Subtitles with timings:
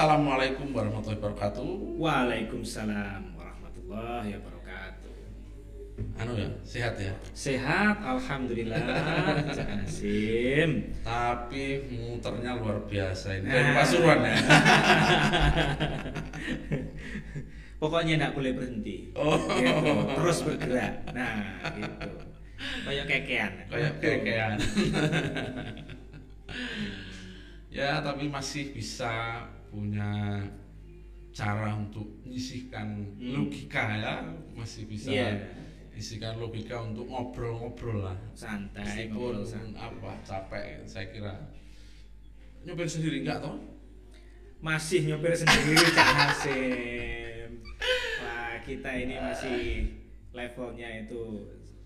[0.00, 2.00] Assalamualaikum warahmatullahi wabarakatuh.
[2.00, 5.12] Waalaikumsalam warahmatullahi wabarakatuh.
[6.16, 7.12] Anu ya, sehat ya.
[7.36, 8.80] Sehat, alhamdulillah.
[9.52, 10.96] Jasim.
[11.04, 13.52] Tapi muternya luar biasa ini.
[13.52, 14.40] Dari Pasuruan ya.
[17.84, 19.12] Pokoknya tidak boleh berhenti.
[19.12, 19.36] Oh.
[19.36, 19.92] Gitu.
[20.16, 20.94] Terus bergerak.
[21.12, 22.10] Nah, gitu.
[22.88, 23.52] Kayak kekean.
[23.68, 24.56] Kayak kekean.
[27.84, 30.42] ya, tapi masih bisa punya
[31.30, 33.32] cara untuk menyisihkan Hmm.
[33.38, 34.14] logika ya,
[34.52, 35.30] masih bisa Iya.
[35.92, 38.18] isikan logika untuk ngobrol-ngobrol lah.
[38.32, 39.78] Santai, Meskipun ngobrol santai.
[39.80, 41.34] apa capek saya kira
[42.60, 43.56] nyopir sendiri enggak toh?
[44.60, 47.48] Masih nyopir sendiri Cak Hasim.
[48.20, 49.58] Wah, kita ini masih
[50.30, 51.22] levelnya itu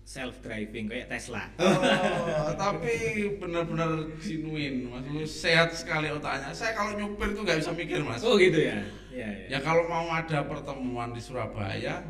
[0.05, 1.49] self driving kayak Tesla.
[1.57, 5.01] Oh, tapi benar-benar genuine, mas.
[5.09, 6.53] Lu sehat sekali otaknya.
[6.53, 8.21] Saya kalau nyupir tuh nggak bisa mikir, mas.
[8.21, 8.85] Oh gitu ya.
[9.09, 9.57] Iya, iya.
[9.57, 12.05] Ya kalau mau ada pertemuan di Surabaya,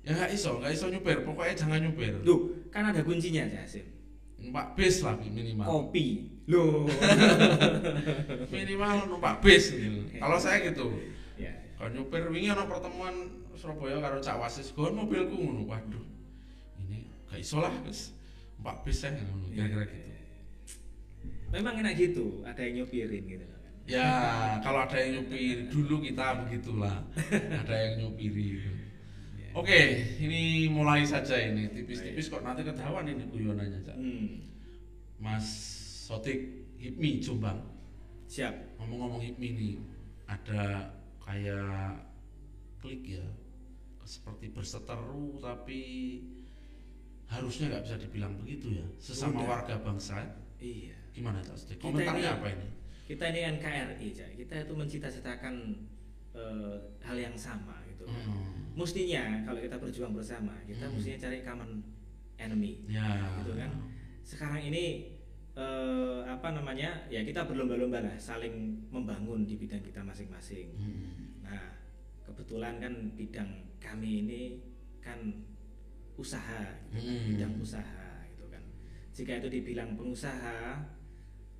[0.00, 1.28] ya nggak iso, nggak iso nyupir.
[1.28, 2.24] Pokoknya jangan nyupir.
[2.24, 3.86] Duh, kan ada kuncinya Cak Hasim.
[4.40, 5.68] Numpak bis lah minimal.
[5.68, 6.32] Kopi.
[6.44, 6.84] Loh.
[8.52, 9.72] Minimal numpak bis.
[9.72, 10.04] gitu.
[10.20, 10.92] Kalau saya gitu.
[11.40, 11.52] ya.
[11.80, 15.64] Kalau nyupir wingi ana pertemuan Surabaya karo Cak Wasis, gon mobilku ngono.
[15.64, 16.13] Waduh.
[17.34, 17.74] Ini gak iso lah.
[18.54, 20.10] Numpak bis saya ngono, kira-kira gitu.
[21.50, 23.60] Memang enak gitu, ada yang nyopirin gitu kan.
[23.84, 24.08] Ya,
[24.62, 27.02] kalau ada yang nyupir dulu kita begitulah.
[27.66, 28.62] ada yang nyupiri.
[28.62, 28.70] gitu.
[29.54, 29.78] Oke,
[30.22, 33.98] ini mulai saja ini tipis-tipis kok nanti ketahuan ini guyonannya, Cak.
[33.98, 34.50] Hmm.
[35.18, 35.46] Mas
[36.06, 37.62] Sotik Hipmi Jombang.
[38.30, 38.78] Siap.
[38.78, 39.74] Ngomong-ngomong Hipmi nih,
[40.30, 40.90] ada
[41.22, 42.02] kayak
[42.82, 43.26] klik ya.
[44.02, 45.82] Seperti berseteru tapi
[47.34, 48.84] harusnya nggak bisa dibilang begitu ya.
[48.96, 49.48] Sesama Udah.
[49.50, 50.18] warga bangsa.
[50.58, 50.94] Iya.
[51.10, 52.66] Gimana Cak Komentarnya ini- apa ini?
[53.04, 54.30] Kita ini NKRI, Cak.
[54.34, 55.54] Kita itu mencita-citakan
[56.34, 58.02] eh, hal yang sama gitu.
[58.10, 58.26] kan.
[58.26, 58.74] Hmm.
[58.74, 60.98] Mestinya kalau kita berjuang bersama, kita Hmm.
[60.98, 61.70] mestinya cari common
[62.36, 62.82] enemy.
[62.90, 63.38] Ya.
[63.38, 63.70] Gitu kan.
[64.20, 65.14] Sekarang ini
[65.54, 67.06] eh, apa namanya?
[67.06, 70.74] Ya kita berlomba-lomba lah saling membangun di bidang kita masing-masing.
[70.74, 71.38] Hmm.
[71.46, 71.78] Nah,
[72.26, 73.46] kebetulan kan bidang
[73.78, 74.40] kami ini
[74.98, 75.22] kan
[76.14, 77.26] usaha, gitu kan, Hmm.
[77.30, 78.62] bidang usaha gitu kan.
[79.10, 80.78] Jika itu dibilang pengusaha,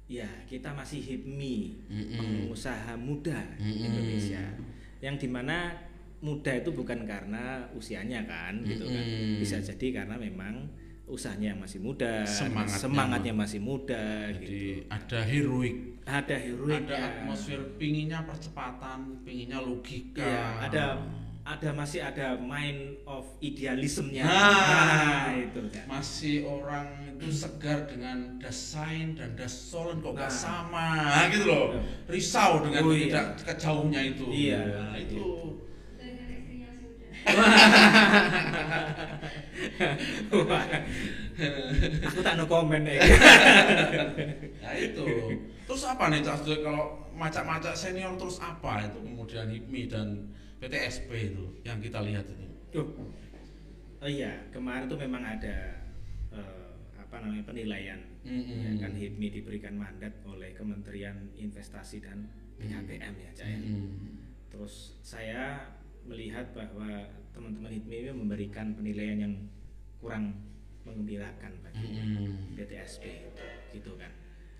[0.04, 1.56] ya kita masih HIPMI,
[1.88, 2.16] Hmm.
[2.16, 3.84] pengusaha muda Hmm.
[3.84, 4.44] Indonesia.
[5.00, 5.72] Yang di mana
[6.20, 9.04] muda itu bukan karena usianya kan, gitu kan.
[9.04, 9.36] Hmm.
[9.38, 10.70] Bisa jadi karena memang
[11.04, 12.80] usahanya yang masih muda, Semangatnya.
[12.80, 14.88] semangatnya masih muda, Jadi gitu.
[14.88, 16.96] ada heroik, Ada heroiknya.
[16.96, 20.24] ada atmosfer pinginnya percepatan, pinginnya logika.
[20.24, 20.84] Iya, ada
[21.44, 24.24] ada masih ada mind of idealismenya.
[24.24, 25.84] Nah, itu kan.
[25.84, 30.32] masih orang itu segar dengan desain dan dasolen kok gak Nah.
[30.32, 30.88] sama
[31.28, 31.76] gitu loh.
[32.08, 33.44] Risau dengan Oh, tidak iya.
[33.44, 34.24] kejauhnya itu.
[34.32, 35.24] Iya, Nah, itu.
[40.34, 40.64] Wah,
[42.08, 43.00] aku tak no komen ya.
[44.60, 45.04] Nah itu.
[45.64, 50.08] Terus apa nih Cak kalau macak-macak senior terus apa itu kemudian HIPMI dan
[50.64, 52.46] PTSP itu yang kita lihat itu.
[52.72, 52.88] Duh.
[54.00, 55.56] Oh iya, kemarin tuh memang ada
[56.32, 58.00] eh, apa namanya penilaian.
[58.24, 58.64] Mm-mm.
[58.64, 62.24] Ya kan HIPMI diberikan mandat oleh Kementerian Investasi dan
[62.56, 63.44] ya, Cak.
[63.44, 63.58] ya.
[63.60, 63.84] Mm-mm.
[64.48, 65.68] Terus saya
[66.08, 66.88] melihat bahwa
[67.36, 69.34] teman-teman HIPMI memberikan penilaian yang
[70.00, 70.32] kurang
[70.84, 72.56] mengembirakan bagi Mm-mm.
[72.56, 73.04] BTSP
[73.72, 74.12] gitu kan.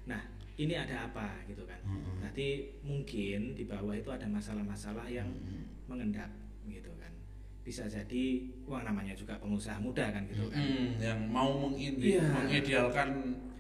[0.05, 0.21] Nah,
[0.61, 1.81] ini ada apa gitu kan.
[1.85, 2.21] Mm-mm.
[2.21, 5.64] Berarti mungkin di bawah itu ada masalah-masalah yang Mm-mm.
[5.87, 6.31] Mengendap
[6.65, 7.13] gitu kan.
[7.61, 8.25] Bisa jadi
[8.65, 10.61] uang namanya juga pengusaha muda kan gitu kan.
[10.61, 12.25] Mm, yang mau mengindi, Iya.
[12.31, 13.09] mengidealkan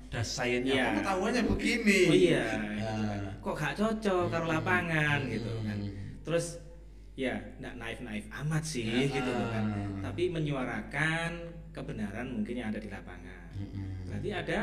[0.08, 0.84] desainnya Iya.
[0.92, 1.98] pengetahuannya begini.
[2.06, 2.92] Oh iya, gitu Ya.
[3.02, 3.20] kan.
[3.40, 5.32] Kok gak cocok karo lapangan Mm-mm.
[5.32, 5.78] gitu kan.
[6.24, 6.46] Terus
[7.14, 9.06] ya nggak naif-naif amat sih Ah.
[9.06, 9.64] gitu kan.
[10.00, 11.30] Tapi menyuarakan
[11.70, 13.48] kebenaran mungkin yang ada di lapangan.
[13.54, 14.08] Mm-mm.
[14.08, 14.60] Berarti ada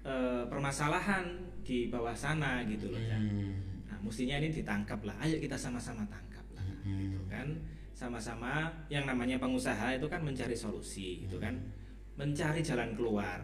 [0.00, 1.28] eh, permasalahan
[1.60, 3.20] di bawah sana gitu loh ya.
[3.20, 3.52] Mm.
[3.84, 5.12] Nah, mestinya ini ditangkap lah.
[5.20, 6.28] Ayo kita sama-sama tangkap
[6.90, 7.00] Hmm.
[7.06, 7.46] gitu kan.
[7.94, 11.52] Sama-sama yang namanya pengusaha itu kan mencari solusi, gitu kan.
[12.16, 13.38] Mencari jalan keluar.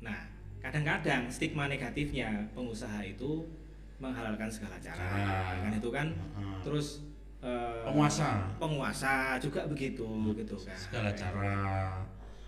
[0.00, 0.20] Nah,
[0.60, 3.44] kadang-kadang stigma negatifnya pengusaha itu
[4.00, 5.62] menghalalkan segala cara, Cara.
[5.64, 6.08] kan itu kan.
[6.10, 6.58] Heeh.
[6.64, 7.04] Terus
[7.44, 8.48] eh, Penguasa.
[8.56, 10.04] penguasa juga begitu,
[10.34, 10.76] gitu kan.
[10.76, 11.56] segala cara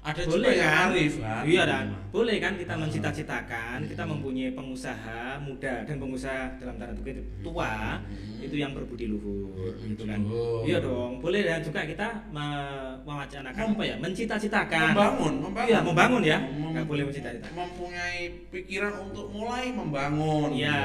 [0.07, 0.87] ada juga boleh yang kan?
[0.89, 4.11] arif kan Iya dan boleh kan kita mencita-citakan kita Hmm.
[4.13, 8.39] mempunyai pengusaha muda dan pengusaha dalam tanda kutip tua Hmm.
[8.39, 10.23] itu yang berbudi luhur Hmm, gitu kan.
[10.23, 10.63] luhur.
[10.63, 13.97] Iya dong, boleh dan juga kita me- mewacanakan Mem- apa ya?
[13.99, 14.89] Mencita-citakan.
[14.89, 16.39] membangun membangun Iya, membangun ya.
[16.41, 17.53] Mem- Nggak boleh mencita-citakan.
[17.57, 20.79] mempunyai pikiran untuk mulai membangun Iya,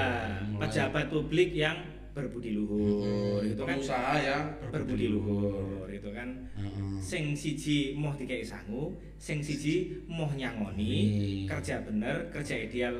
[0.50, 0.60] Mulai.
[0.66, 1.78] pejabat publik yang
[2.12, 6.28] berbudi luhur Hmm, itu kan pengusaha yang berbudi luhur itu kan
[6.60, 7.00] Heeh.
[7.00, 11.48] sing siji moh dikei sangu, sing siji moh nyangoni, Hmm.
[11.48, 12.96] kerja bener, kerja ideal,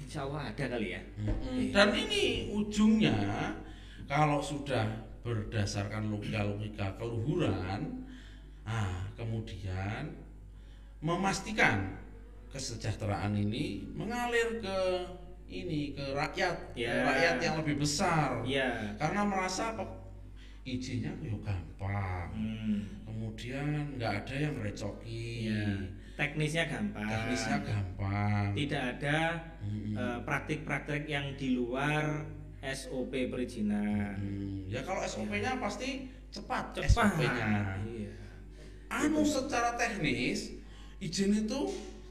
[0.00, 1.02] insya Allah ada kali ya.
[1.20, 1.68] Mm-mm.
[1.72, 3.52] Dan ini ujungnya
[4.08, 4.88] kalau sudah
[5.20, 8.06] berdasarkan logika-logika keluhuran,
[8.64, 10.06] ah kemudian
[11.02, 11.92] memastikan
[12.48, 14.78] kesejahteraan ini mengalir ke
[15.46, 17.06] ini ke rakyat, ke Ya.
[17.06, 18.42] rakyat yang lebih besar.
[18.42, 18.94] Iya.
[18.98, 19.72] Karena merasa
[20.66, 22.34] izinnya yo gampang.
[22.34, 22.82] Hmm.
[23.06, 25.46] Kemudian nggak ada yang recoki.
[25.46, 25.94] Iya.
[26.18, 27.06] Teknisnya gampang.
[27.06, 28.46] Teknisnya gampang.
[28.56, 29.18] Tidak ada
[29.96, 32.26] eh, praktik-praktik yang di luar
[32.66, 34.18] SOP perizinan.
[34.18, 36.90] Hmm, ya kalau SOP-nya pasti cepat, Cepat.
[37.14, 37.78] SOP-nya.
[37.86, 38.12] Iya.
[38.90, 40.56] Anu secara teknis
[40.98, 41.60] izin itu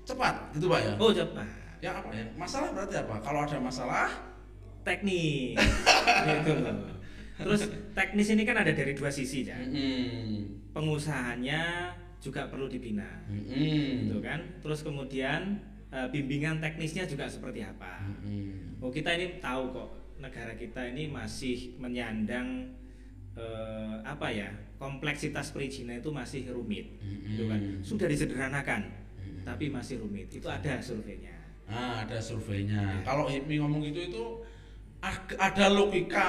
[0.05, 0.93] cepat, gitu Pak ya?
[1.01, 1.64] Oh cepat.
[1.79, 2.25] Ya apa ya?
[2.35, 3.15] Masalah berarti apa?
[3.19, 4.09] Kalau ada masalah,
[4.85, 5.57] Teknis.
[6.29, 6.53] gitu.
[7.35, 7.61] Terus
[7.91, 9.57] teknis ini kan ada dari dua sisi ya.
[9.59, 11.91] mm-mm, Pengusahanya
[12.23, 13.05] juga perlu dibina.
[13.27, 15.59] mm-mm, gitu kan terus kemudian
[15.91, 21.05] eh, bimbingan teknisnya juga seperti apa mm-mm, oh kita ini tahu kok negara kita ini
[21.05, 22.71] masih menyandang
[23.35, 24.49] eh, apa ya
[24.79, 28.89] kompleksitas perizinan itu masih rumit gitu kan sudah disederhanakan
[29.19, 29.43] Mm-mm.
[29.43, 31.34] tapi masih rumit itu ada surveinya
[31.65, 33.01] Nah, ada surveinya.
[33.01, 33.01] Ya.
[33.03, 34.25] Kalau HIPMI ngomong gitu itu
[35.37, 36.25] ada logika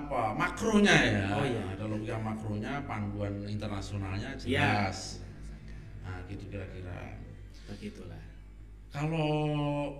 [0.00, 1.24] apa makronya ya.
[1.32, 1.62] Oh, iya.
[1.76, 5.20] Ada logika makronya, panduan internasionalnya ya jelas.
[6.02, 7.20] Nah, gitu kira-kira.
[7.62, 8.20] begitulah
[8.92, 9.32] Kalau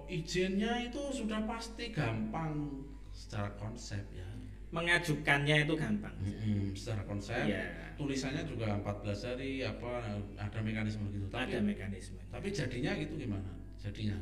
[0.05, 4.29] izinnya itu sudah pasti gampang secara konsep ya.
[4.73, 7.93] mengajukannya itu gampang Mm-mm, secara konsep Iya.
[7.97, 11.29] tulisannya juga 14 hari apa ada mekanisme gitu.
[11.29, 13.53] Tapi ada mekanisme tapi jadinya gitu gimana?
[13.81, 14.17] Jadinya.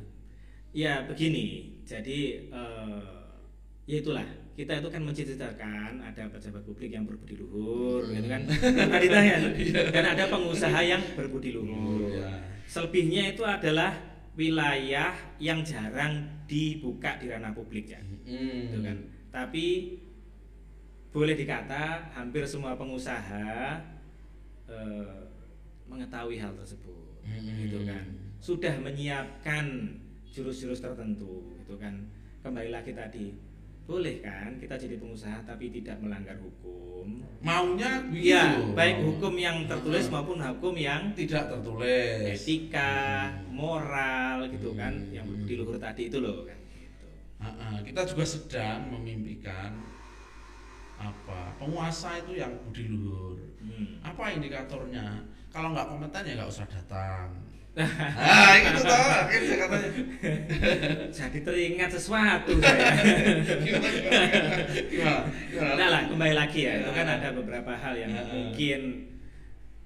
[0.71, 3.03] Ya begini, jadi eh,
[3.85, 4.23] ya itulah
[4.55, 8.47] kita itu kan mencita-citakan ada pejabat publik yang berbudi luhur, gitu kan?
[8.93, 9.35] Tadi ditanya,
[9.91, 12.15] dan ada pengusaha yang berbudi luhur.
[12.15, 12.39] ya.
[12.71, 13.99] Selebihnya itu adalah
[14.39, 15.11] wilayah
[15.43, 18.71] yang jarang dibuka di ranah publik ya, Mm.
[18.71, 18.97] gitu kan?
[19.35, 19.67] Tapi
[21.11, 23.75] boleh dikata hampir semua pengusaha
[24.71, 25.19] eh,
[25.91, 27.59] mengetahui hal tersebut, Hmm.
[27.59, 28.07] gitu kan?
[28.39, 29.99] Sudah menyiapkan
[30.31, 31.95] jurus-jurus tertentu itu kan
[32.41, 33.35] kembali lagi tadi
[33.85, 38.77] boleh kan kita jadi pengusaha tapi tidak melanggar hukum Maunya Iya, begitu.
[38.77, 40.21] baik hukum yang tertulis Hmm.
[40.21, 42.37] maupun hukum yang tidak tertulis.
[42.37, 45.17] etika, moral gitu kan, Hmm.
[45.17, 46.61] yang di luhur tadi itu loh kan.
[46.61, 47.89] Gitu.
[47.89, 49.73] Kita juga sedang memimpikan
[51.01, 53.41] apa penguasa itu yang budi luhur.
[53.65, 54.05] Hmm.
[54.05, 55.25] Apa indikatornya?
[55.49, 57.33] Kalau nggak kompeten ya nggak usah datang.
[57.79, 59.91] Ah, itu toh, gitu katanya.
[61.23, 62.91] Jadi teringat sesuatu saya.
[63.65, 63.89] Gimana?
[63.89, 64.27] Gimana?
[64.91, 65.19] Gimana?
[65.55, 65.75] Gimana?
[65.79, 67.15] Nah lah kembali lagi ya, itu kan Ya.
[67.23, 68.23] ada beberapa hal yang Ya.
[68.27, 68.81] mungkin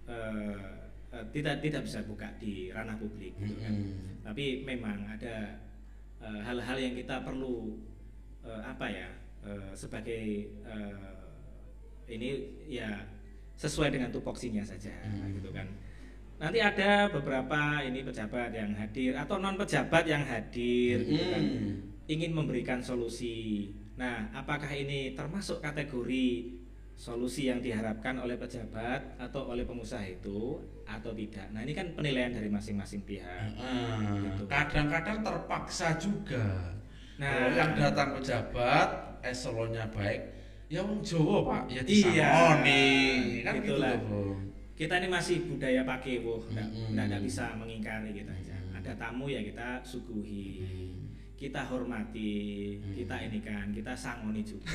[0.04, 0.56] eh,
[1.12, 3.72] eh, tidak tidak bisa buka di ranah publik gitu kan.
[4.24, 5.60] Tapi memang ada
[6.24, 7.78] eh, hal-hal yang kita perlu
[8.44, 9.08] apa ya
[9.72, 10.52] sebagai
[12.04, 12.28] ini
[12.68, 13.08] ya
[13.56, 15.32] sesuai dengan tupoksinya saja Hmm.
[15.32, 15.64] gitu kan.
[16.34, 21.72] Nanti ada beberapa ini pejabat yang hadir atau non pejabat yang hadir gitu kan Mm.
[22.04, 23.70] ingin memberikan solusi.
[23.94, 26.50] Nah, apakah ini termasuk kategori
[26.94, 31.46] solusi yang diharapkan oleh pejabat atau oleh pengusaha itu atau tidak?
[31.54, 33.54] Nah, ini kan penilaian dari masing-masing pihak.
[33.56, 34.44] Ah, Gitu.
[34.50, 36.74] Kadang-kadang terpaksa juga.
[37.16, 37.54] Nah.
[37.54, 38.88] Yang datang pejabat,
[39.22, 40.20] eselonnya baik,
[40.66, 41.86] ya wong Jawa pak, ya Iya.
[41.86, 42.84] disangoni,
[43.40, 43.94] kan gitu Itulah.
[44.02, 44.34] loh.
[44.74, 46.66] Kita ini masih budaya pakai wuh, nggak
[47.06, 48.58] nggak bisa mengingkari gitu aja.
[48.58, 48.78] Mm.
[48.82, 51.14] Ada tamu ya kita suguhi, Hmm.
[51.38, 52.34] kita hormati,
[52.82, 52.90] Mm.
[52.98, 54.66] kita ini kan, kita sangoni juga.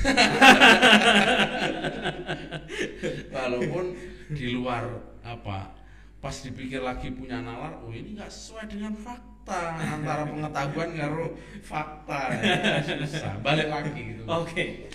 [3.34, 3.84] Walaupun
[4.32, 4.88] di luar
[5.20, 5.76] apa,
[6.16, 12.20] pas dipikir lagi punya nalar, oh ini nggak sesuai dengan fakta antara pengetahuan karo fakta,
[12.40, 13.36] ya, susah.
[13.44, 14.24] Balik lagi gitu.
[14.24, 14.88] Oke.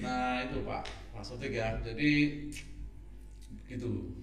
[0.00, 0.82] Nah itu Pak,
[1.20, 1.76] Sotik ya.
[1.84, 2.12] Jadi
[3.68, 4.16] gitu.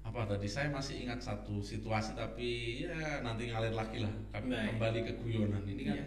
[0.00, 2.48] Apa tadi saya masih ingat satu situasi tapi
[2.82, 4.10] ya nanti ngalir lagi lah.
[4.32, 4.66] Kami Baik.
[4.74, 5.96] kembali ke guyonan ini kan.
[5.96, 6.06] Iya.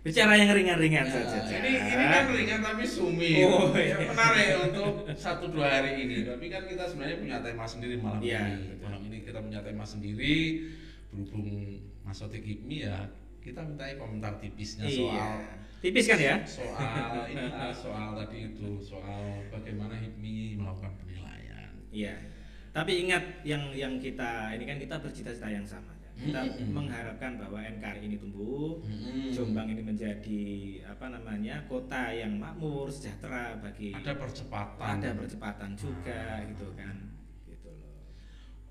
[0.00, 1.50] Bicara yang ringan-ringan Ya, saja.
[1.58, 3.42] ini ini kan ringan tapi sumi.
[3.42, 4.06] Oh, Ya, iya.
[4.06, 6.22] menarik untuk satu dua hari ini.
[6.22, 8.70] Tapi kan kita sebenarnya punya tema sendiri malam Iya, ini.
[8.70, 8.86] betul.
[8.86, 10.34] Malam ini kita punya tema sendiri
[11.10, 13.02] berhubung Mas Otik Hipmi ya
[13.40, 15.28] kita minta komentar tipisnya soal Iya.
[15.76, 16.34] Tipis kan ya?
[16.42, 21.74] soal inilah soal tadi itu soal bagaimana Hipmi melakukan penilaian.
[21.90, 22.14] Iya.
[22.76, 25.96] Tapi ingat yang yang kita ini kan kita bercita-cita yang sama.
[25.96, 26.10] ya.
[26.16, 26.72] Kita Mm-mm.
[26.72, 29.32] mengharapkan bahwa NKRI ini tumbuh, Mm-mm.
[29.32, 30.44] Jombang ini menjadi
[30.84, 34.92] apa namanya kota yang makmur, sejahtera bagi ada percepatan.
[34.96, 36.96] ada percepatan juga gitu kan.
[37.44, 38.00] Gitu loh.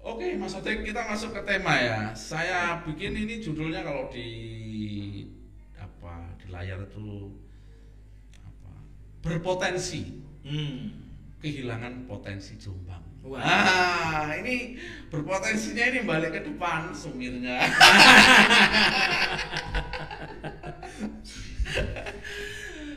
[0.06, 2.14] Oke, Mas Otek, kita masuk ke tema ya.
[2.14, 4.30] Saya bikin ini judulnya kalau di
[5.76, 7.34] apa di layar itu
[8.40, 8.74] apa
[9.22, 10.94] berpotensi Hmm.
[11.42, 13.02] kehilangan potensi Jombang.
[13.26, 13.42] Wah.
[13.42, 14.78] Ah, ini
[15.10, 17.58] berpotensinya ini balik ke depan sumirnya.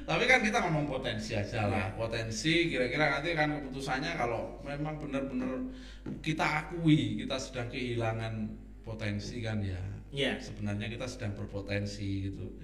[0.08, 1.92] Tapi kan kita ngomong potensi aja lah.
[1.96, 5.68] Potensi kira-kira nanti kan keputusannya kalau memang benar-benar
[6.24, 8.52] kita akui kita sedang kehilangan
[8.84, 9.80] potensi kan ya.
[10.12, 10.40] Iya.
[10.40, 12.56] Sebenarnya kita sedang berpotensi gitu.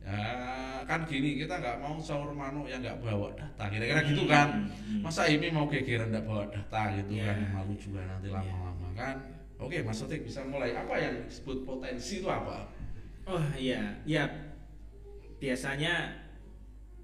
[0.00, 4.66] Ya kan gini kita nggak mau sahur manuk yang nggak bawa data kira-kira gitu kan.
[4.66, 5.04] Hmm.
[5.04, 7.30] Masa ini mau gegeran nggak bawa data gitu Iya.
[7.30, 9.16] kan malu juga nanti lama-lama kan.
[9.60, 12.64] Oke Mas Otik bisa mulai apa yang disebut potensi itu apa?
[13.28, 14.24] Oh iya, ya
[15.38, 16.16] biasanya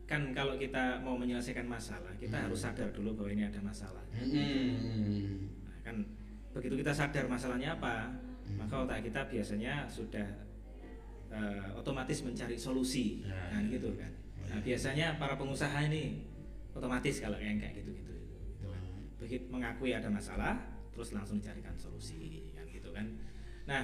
[0.07, 2.45] kan kalau kita mau menyelesaikan masalah, kita Hmm.
[2.49, 4.03] harus sadar dulu bahwa ini ada masalah.
[4.15, 5.51] Hmm.
[5.67, 5.97] Nah, kan
[6.55, 8.15] begitu kita sadar masalahnya apa,
[8.47, 8.57] Hmm.
[8.57, 10.25] maka otak kita biasanya sudah
[11.29, 13.79] eh, otomatis mencari solusi, Ya, kan ya.
[13.79, 14.13] gitu kan.
[14.47, 14.65] Nah ya.
[14.65, 16.23] biasanya para pengusaha ini
[16.71, 18.83] otomatis kalau yang kayak gitu-gitu, gitu kan.
[19.17, 20.55] begitu mengakui ada masalah,
[20.93, 23.07] terus langsung dicarikan solusi, kan gitu kan.
[23.65, 23.83] Nah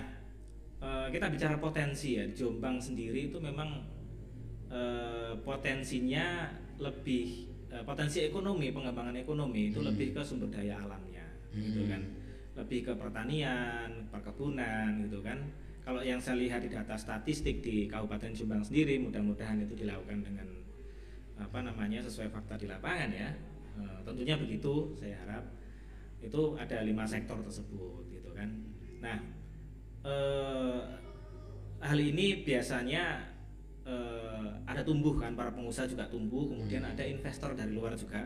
[0.79, 3.87] eh, kita bicara potensi ya, Jombang sendiri itu memang
[4.69, 9.89] eh, potensinya lebih eh, potensi ekonomi pengembangan ekonomi itu Hmm.
[9.93, 11.91] lebih ke sumber daya alamnya gitu Hmm.
[11.91, 12.03] kan
[12.53, 15.41] lebih ke pertanian perkebunan gitu kan
[15.83, 20.47] kalau yang saya lihat di data statistik di Kabupaten Jombang sendiri mudah-mudahan itu dilakukan dengan
[21.35, 23.31] apa namanya sesuai fakta di lapangan ya.
[23.83, 25.43] Eh, tentunya begitu saya harap
[26.23, 28.47] itu ada lima sektor tersebut gitu kan.
[29.03, 29.19] Nah
[30.07, 30.81] eh,
[31.83, 33.27] hal ini biasanya
[33.83, 36.95] eh, ada tumbuh kan para pengusaha juga tumbuh kemudian Hmm.
[36.95, 38.23] ada investor dari luar juga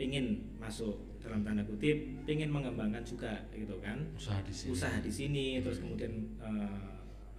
[0.00, 4.70] ingin masuk dalam tanda kutip ingin mengembangkan juga gitu kan Usaha di sini.
[4.70, 5.84] usaha di sini terus Hmm.
[5.90, 6.86] kemudian eh,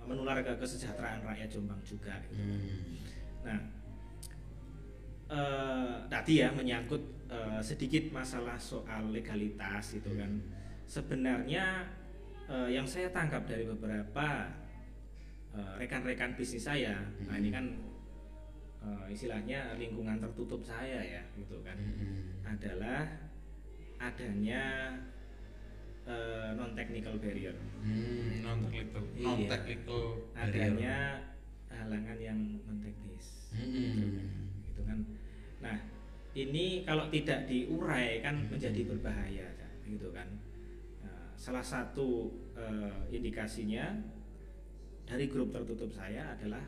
[0.04, 2.36] menular ke kesejahteraan rakyat Jombang juga gitu.
[2.36, 2.68] Hmm.
[3.44, 3.60] Nah,
[5.30, 10.32] eh, tadi ya menyangkut eh, sedikit masalah soal legalitas gitu kan.
[10.86, 11.84] Sebenarnya
[12.48, 14.52] eh, yang saya tangkap dari beberapa
[15.58, 16.94] rekan-rekan bisnis saya,
[17.26, 17.66] nah ini kan
[18.78, 22.46] eh, istilahnya lingkungan tertutup saya ya gitu kan, Hmm.
[22.46, 23.10] adalah
[23.98, 24.94] adanya
[26.56, 27.52] non technical barrier,
[27.84, 29.26] Hmm, non technical, Iya.
[29.28, 30.02] non technical
[30.34, 30.96] adanya
[31.68, 33.52] halangan yang non teknis.
[33.52, 34.64] Hmm.
[34.72, 35.00] gitu kan.
[35.60, 35.78] Nah,
[36.32, 38.56] ini kalau tidak diurai kan Hmm.
[38.56, 39.48] menjadi berbahaya
[39.84, 40.28] gitu kan.
[41.04, 44.00] Nah, salah satu eh, indikasinya
[45.04, 46.64] dari grup tertutup saya adalah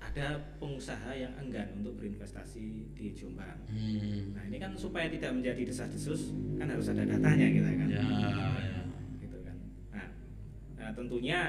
[0.00, 3.60] ada pengusaha yang enggan untuk berinvestasi di Jombang.
[3.68, 4.32] Hmm.
[4.32, 7.86] Nah, ini kan supaya tidak menjadi desas-desus kan harus ada datanya kita kan.
[7.86, 8.82] Ya, ya.
[9.20, 9.56] Gitu kan.
[9.92, 10.08] Nah,
[10.80, 11.40] nah, tentunya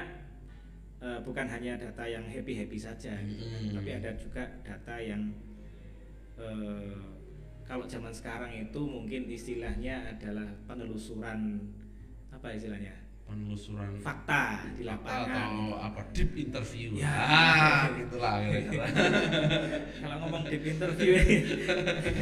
[1.02, 3.60] eh, bukan hanya data yang happy-happy saja gitu kan.
[3.66, 3.74] Hmm.
[3.80, 5.22] tapi ada juga data yang
[6.38, 6.94] eh,
[7.66, 11.58] kalau zaman sekarang itu mungkin istilahnya adalah penelusuran
[12.30, 16.92] apa istilahnya penelusuran fakta di lapangan atau apa deep interview.
[17.00, 17.08] Ya.
[17.08, 18.44] Ah, gitulah
[20.02, 21.12] kalau ngomong di interview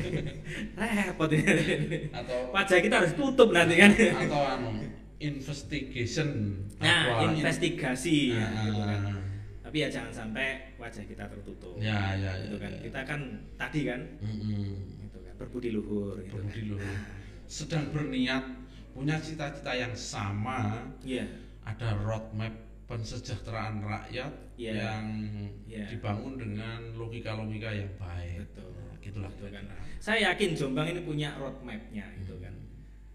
[0.78, 4.70] repot ini atau wajah kita harus tutup nanti kan atau anu
[5.20, 6.28] investigation
[6.78, 9.00] nah apa, investigasi ya, Ah, gitu kan.
[9.04, 9.20] ah.
[9.60, 12.80] tapi ya jangan sampai wajah kita tertutup Ya, ya, gitu ya, kan ya.
[12.86, 13.20] kita kan
[13.54, 14.64] tadi kan Mm-mm.
[15.02, 16.70] gitu kan berbudi luhur gitu Berbudi kan.
[16.72, 16.96] luhur.
[17.44, 18.44] sedang berniat
[18.90, 21.24] punya cita-cita yang sama iya
[21.62, 22.52] ada roadmap
[22.86, 24.72] pensejahteraan rakyat Iya.
[24.76, 25.04] yang
[25.64, 25.88] Iya.
[25.88, 28.44] dibangun dengan logika-logika yang baik.
[28.44, 28.68] Betul.
[28.76, 29.64] Nah, gitulah Betul kan.
[29.96, 32.52] saya yakin Jombang ini punya roadmapnya gitu kan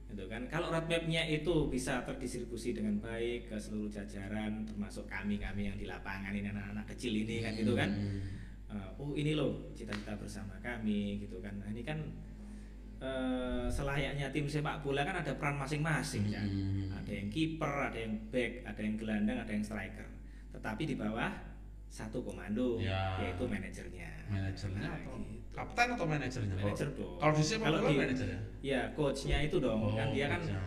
[0.10, 5.67] gitu kan kalau roadmapnya itu bisa terdistribusi dengan baik ke seluruh jajaran termasuk kami kami
[5.67, 8.22] yang di lapangan ini anak-anak kecil ini kan gitu kan Hmm.
[8.65, 12.01] Uh, oh ini loh cita-cita bersama kami gitu kan nah, ini kan
[12.98, 16.90] eh, selayaknya tim sepak bola kan ada peran masing-masing ya Hmm.
[16.94, 20.08] ada yang kiper ada yang back ada yang gelandang ada yang striker
[20.50, 21.32] tetapi di bawah
[21.88, 23.16] satu komando Ya.
[23.18, 24.10] yaitu manajernya.
[24.28, 25.48] manajernya Nah, atau gitu.
[25.54, 27.16] kapten atau manajernya Manajer dong.
[27.16, 30.60] kalau di sepak bola di- manajer ya Ya, coachnya itu dong, kan dia kan ya.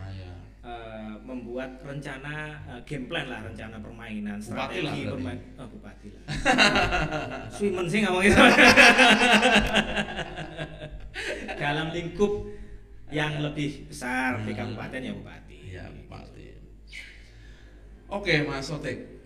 [0.61, 2.33] eh, membuat rencana
[2.67, 5.11] eh, game plan lah, rencana permainan, Bupati strategi lah berarti.
[5.11, 5.39] permain.
[5.55, 6.23] Oh, bupati lah.
[7.53, 8.39] Swimen sih ngomong gitu.
[11.59, 12.47] Dalam lingkup
[13.11, 14.59] yang lebih besar di Hmm.
[14.63, 15.57] kabupaten ya bupati.
[15.69, 16.47] Iya, bupati.
[18.09, 19.19] Oke, Mas Sotik.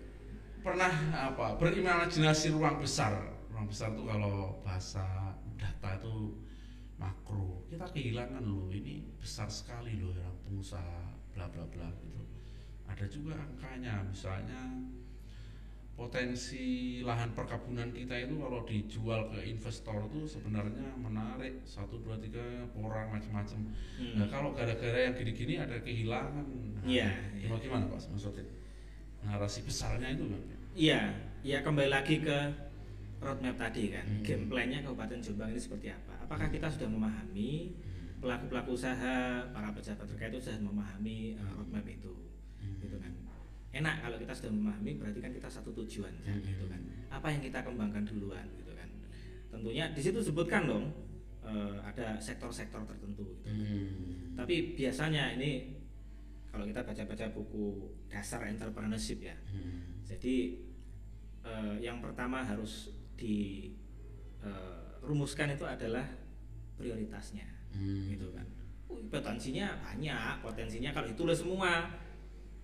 [0.60, 1.56] Pernah apa?
[1.60, 3.12] Berimajinasi ruang besar.
[3.52, 6.40] Ruang besar itu kalau bahasa data itu
[6.98, 7.64] makro.
[7.68, 8.68] Kita kehilangan loh.
[8.72, 11.00] Ini besar sekali loh orang pengusaha
[11.36, 12.20] bla bla bla gitu.
[12.84, 14.60] Ada juga angkanya, misalnya
[15.94, 22.42] potensi lahan perkebunan kita itu kalau dijual ke investor itu sebenarnya menarik satu dua tiga
[22.74, 23.62] orang macam-macam
[23.94, 24.18] Hmm.
[24.18, 26.42] Nah kalau gara-gara yang gini-gini ada kehilangan.
[26.42, 28.42] Nah, Iya, Gimana, Pak maksudnya?
[29.22, 30.42] Narasi besarnya itu kan?
[30.74, 31.00] Iya,
[31.46, 32.38] ya kembali lagi ke
[33.22, 34.20] roadmap tadi kan, Hmm.
[34.26, 36.26] game plan-nya Kabupaten Jombang ini seperti apa?
[36.26, 37.70] Apakah kita sudah memahami
[38.18, 39.16] pelaku-pelaku usaha,
[39.54, 42.23] para pejabat terkait itu sudah memahami uh, roadmap itu, Hmm.
[43.74, 46.46] Enak kalau kita sudah memahami, berarti kan kita satu tujuan, kan, Hmm.
[46.46, 46.78] gitu kan?
[47.10, 48.86] Apa yang kita kembangkan duluan, gitu kan?
[49.50, 50.94] Tentunya di situ sebutkan dong,
[51.42, 53.26] uh, ada sektor-sektor tertentu.
[53.42, 53.50] Gitu.
[53.50, 54.38] Hmm.
[54.38, 55.74] Tapi biasanya ini
[56.46, 60.06] kalau kita baca-baca buku dasar entrepreneurship ya, Hmm.
[60.06, 60.62] jadi
[61.44, 62.88] eh, yang pertama harus
[63.20, 64.48] dirumuskan
[65.52, 66.08] itu adalah
[66.80, 67.44] prioritasnya,
[67.76, 68.08] Hmm.
[68.08, 68.48] gitu kan.
[69.12, 71.84] Potensinya banyak, potensinya kalau ditulis semua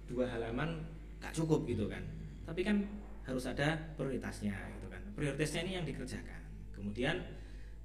[0.08, 0.80] dua halaman
[1.20, 2.02] gak cukup gitu kan.
[2.48, 2.82] Tapi kan
[3.22, 5.02] harus ada prioritasnya gitu kan.
[5.14, 6.42] Prioritasnya ini yang dikerjakan.
[6.74, 7.16] Kemudian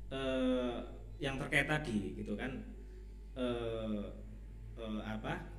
[0.09, 0.77] eh,
[1.19, 2.51] yang terkait tadi gitu kan
[3.35, 4.03] eh,
[4.75, 5.55] eh, apa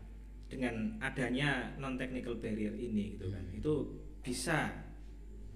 [0.47, 3.75] dengan adanya non technical barrier ini gitu kan itu
[4.23, 4.71] bisa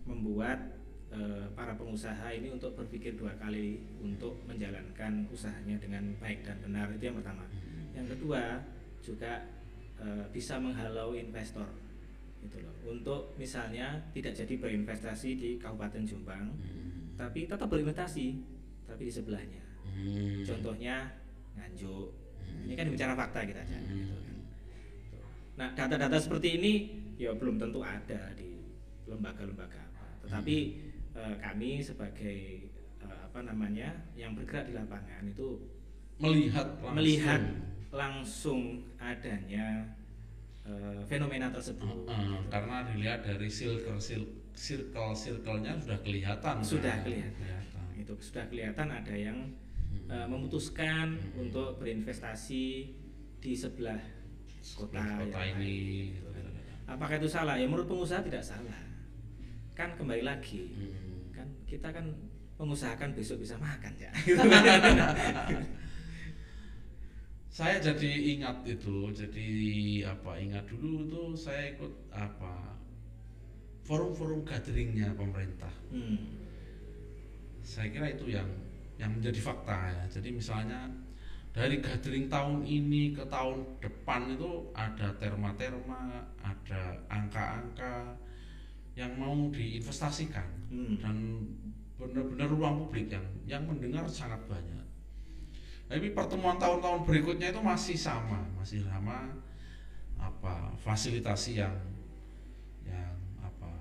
[0.08, 0.58] membuat
[1.12, 6.88] eh, para pengusaha ini untuk berpikir dua kali untuk menjalankan usahanya dengan baik dan benar
[6.90, 7.44] itu yang pertama
[7.94, 8.58] yang kedua
[9.04, 9.46] juga
[10.00, 11.68] eh, bisa menghalau investor
[12.40, 17.12] gitu loh untuk misalnya tidak jadi berinvestasi di Kabupaten Jombang Hmm.
[17.14, 18.26] tapi tetap berinvestasi
[18.84, 20.40] tapi di sebelahnya Hmm.
[20.42, 21.08] contohnya
[21.50, 22.08] Nganjuk
[22.62, 23.98] ini kan bicara fakta kita aja Hmm.
[23.98, 24.36] gitu kan.
[25.56, 26.72] nah data-data seperti ini
[27.16, 28.64] ya belum tentu ada di
[29.04, 30.56] lembaga-lembaga apa tetapi
[31.12, 32.38] eh, kami sebagai
[32.98, 35.58] eh, apa namanya yang bergerak di lapangan itu
[36.16, 36.94] melihat langsung.
[36.94, 37.42] melihat
[37.90, 38.62] langsung
[38.96, 39.82] adanya
[40.70, 43.98] eh, fenomena tersebut Uh, uh, karena dilihat dari circle
[44.52, 46.54] circle circle-nya sudah kelihatan.
[46.60, 47.04] Sudah kan?
[47.04, 47.58] kelihatan.
[47.96, 49.38] itu sudah kelihatan ada yang
[49.90, 50.06] Hmm.
[50.06, 51.42] eh, memutuskan Hmm.
[51.42, 52.64] untuk berinvestasi
[53.36, 53.98] di sebelah
[54.78, 56.42] kota, Sebelah kota ini, gitu kan.
[56.46, 56.94] kan.
[56.94, 57.54] Apakah itu salah?
[57.56, 58.78] Ya menurut pengusaha tidak salah.
[59.74, 61.34] Kan kembali lagi, Hmm.
[61.34, 62.06] kan kita kan
[62.54, 64.12] mengusahakan besok bisa makan ya.
[67.50, 69.48] Saya jadi ingat itu, jadi
[70.06, 70.38] apa?
[70.38, 72.78] Ingat dulu tuh saya ikut apa?
[73.82, 75.74] Forum-forum gatheringnya pemerintah.
[75.90, 76.38] Hmm.
[77.66, 78.46] Saya kira itu yang
[79.02, 80.04] yang menjadi fakta ya.
[80.06, 80.86] Jadi misalnya
[81.50, 88.14] dari gathering tahun ini ke tahun depan itu ada terma-terma, ada angka-angka
[88.94, 91.02] yang mau diinvestasikan Hmm.
[91.02, 91.16] dan
[91.98, 94.79] benar-benar ruang publik yang yang mendengar sangat banyak.
[95.90, 99.26] Tapi pertemuan tahun-tahun berikutnya itu masih sama, masih sama
[100.14, 101.74] apa fasilitasi yang
[102.86, 103.72] yang apa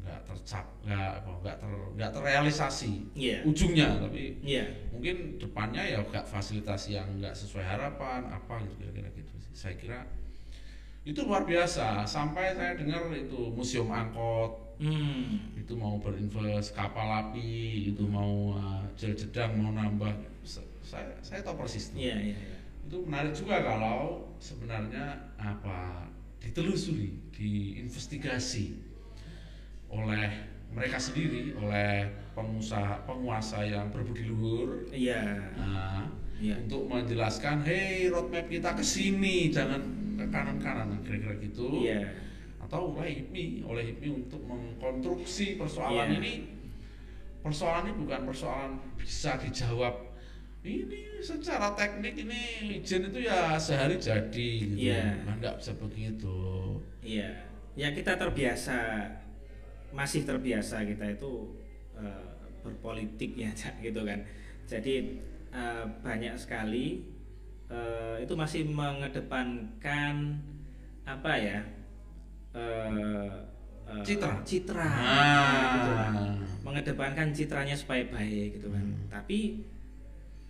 [0.00, 3.44] nggak tercap nggak apa nggak ter nggak terrealisasi Iya.
[3.44, 4.64] ujungnya tapi Iya.
[4.90, 9.76] mungkin depannya ya nggak fasilitasi yang nggak sesuai harapan apa gitu kira-kira gitu sih saya
[9.76, 10.00] kira
[11.04, 15.38] itu luar biasa sampai saya dengar itu museum angkot Hmm.
[15.54, 20.10] itu mau berinvest kapal api itu mau uh, jel jedang mau nambah
[20.44, 21.98] saya saya tahu persis tuh.
[21.98, 22.58] Iya, iya, iya.
[22.84, 26.04] itu menarik juga kalau sebenarnya apa
[26.38, 28.76] ditelusuri diinvestigasi
[29.88, 30.28] oleh
[30.68, 35.54] mereka sendiri oleh pengusaha penguasa yang berbudi luhur Iya.
[35.56, 36.04] nah,
[36.60, 39.80] untuk menjelaskan hey roadmap kita ke sini jangan
[40.18, 42.10] ke kanan kanan kira-kira gitu Iya.
[42.60, 46.18] atau oleh HIPMI oleh HIPMI untuk mengkonstruksi persoalan Iya.
[46.20, 46.34] ini
[47.40, 50.13] persoalan ini bukan persoalan bisa dijawab
[50.64, 52.42] ini secara teknik ini
[52.80, 55.04] izin itu ya sehari jadi gitu Iya.
[55.22, 56.40] Nah, nggak bisa begitu
[57.00, 57.28] Iya,
[57.76, 59.04] ya kita terbiasa,
[59.90, 61.52] masih terbiasa kita itu
[61.92, 62.24] eh,
[62.60, 63.52] berpolitik ya,
[63.84, 64.24] gitu kan.
[64.64, 67.04] Jadi eh, banyak sekali
[67.68, 70.40] eh, itu masih mengedepankan
[71.04, 71.60] apa ya,
[72.56, 73.28] eh,
[73.84, 74.40] eh, Citra.
[74.40, 75.68] citra Ah.
[75.76, 76.32] gitu lah.
[76.64, 79.04] mengedepankan citranya supaya baik gitu kan Hmm.
[79.12, 79.60] tapi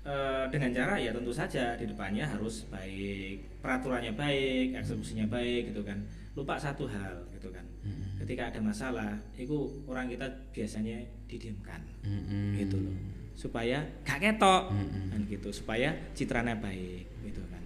[0.05, 5.81] eh, dengan cara ya tentu saja di depannya harus baik peraturannya baik eksekusinya baik gitu
[5.81, 5.99] kan
[6.35, 8.21] lupa satu hal gitu kan Mm-mm.
[8.21, 12.59] ketika ada masalah itu orang kita biasanya didiamkan Mm-mm.
[12.59, 12.97] gitu loh
[13.35, 15.11] supaya gak ketok Mm-mm.
[15.11, 17.63] kan gitu supaya citranya baik gitu kan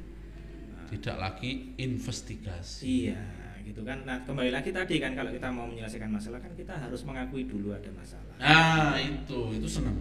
[0.69, 2.81] Nah, Tidak lagi investigasi.
[3.09, 3.21] iya
[3.61, 7.05] gitu kan nah kembali lagi tadi kan kalau kita mau menyelesaikan masalah kan kita harus
[7.05, 9.93] mengakui dulu ada masalah Nah, itu itu senang.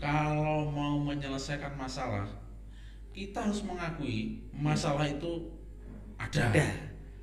[0.00, 2.24] Kalau mau menyelesaikan masalah,
[3.12, 5.52] kita harus mengakui masalah itu
[6.16, 6.48] ada.
[6.48, 6.66] ada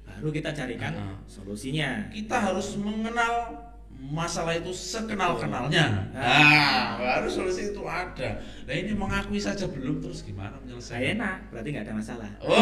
[0.07, 1.17] baru kita carikan Ah.
[1.29, 3.53] solusinya Kita harus mengenal
[3.97, 6.09] masalah itu sekenal-kenalnya.
[6.13, 6.21] Ah.
[6.21, 8.37] Nah, baru solusi itu ada.
[8.65, 11.17] Nah, ini mengakui saja belum terus gimana menyelesaikan?
[11.17, 12.61] enak berarti nggak ada masalah Oh.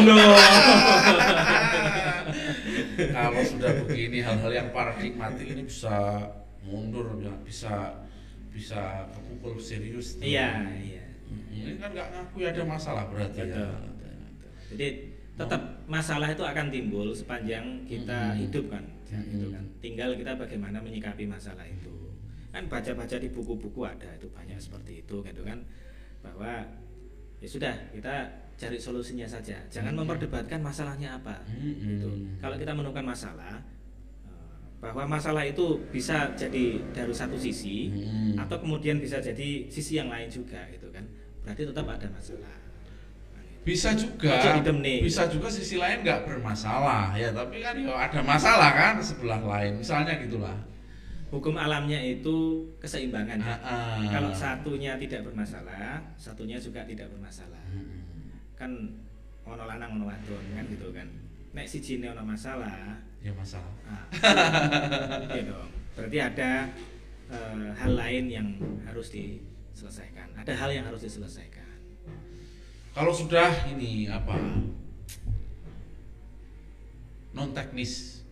[2.96, 6.24] Kalau sudah begini hal-hal yang paradigmatik ini bisa
[6.64, 8.00] mundur bisa
[8.56, 10.16] bisa kepukul serius.
[10.16, 10.24] tuh.
[10.24, 11.04] iya iya
[11.52, 13.68] Ini kan nggak ngakui ada masalah berarti Betul, ya.
[13.68, 14.50] betul, betul.
[14.72, 14.86] Jadi
[15.36, 18.40] tetap masalah itu akan timbul sepanjang kita Mm-mm.
[18.40, 19.64] hidup kan, ya, gitu kan.
[19.78, 21.92] Tinggal kita bagaimana menyikapi masalah itu.
[22.48, 25.60] Kan baca-baca di buku-buku ada itu banyak seperti itu gitu kan.
[26.24, 26.64] Bahwa
[27.36, 28.14] ya sudah kita
[28.56, 29.60] cari solusinya saja.
[29.68, 29.98] Jangan Mm.
[30.00, 31.36] memperdebatkan masalahnya apa.
[31.52, 31.84] Mm-mm.
[32.00, 32.08] Gitu.
[32.40, 33.60] Kalau kita menemukan masalah
[34.86, 38.38] bahwa masalah itu bisa jadi dari satu sisi Mm-mm.
[38.38, 41.02] atau kemudian bisa jadi sisi yang lain juga gitu kan.
[41.42, 42.54] Berarti tetap ada masalah.
[43.66, 44.62] Bisa juga
[45.02, 49.82] bisa juga sisi lain nggak bermasalah ya tapi kan ya ada masalah kan sebelah lain
[49.82, 50.54] misalnya gitulah.
[51.34, 53.58] Hukum alamnya itu keseimbangan ya.
[53.66, 57.66] Ah, kalau satunya tidak bermasalah satunya juga tidak bermasalah.
[57.74, 58.54] Mm-mm.
[58.54, 58.70] kan
[59.42, 61.10] ono lanang ono wadon kan gitu kan.
[61.50, 64.04] Nek si jine ono masalah ya masalah ah,
[65.34, 65.70] iya dong.
[65.96, 66.50] Berarti ada
[67.32, 68.48] eh, hal lain yang
[68.84, 70.36] harus diselesaikan.
[70.36, 71.64] Ada hal yang harus diselesaikan.
[72.92, 74.36] Kalau sudah ini apa?
[77.36, 78.24] Non teknis